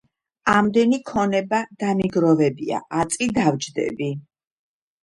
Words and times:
ამდენი 0.53 0.99
ქონება 1.09 1.59
დამიგროვებია, 1.85 2.81
აწი 3.05 3.33
დავჯდები, 3.39 4.15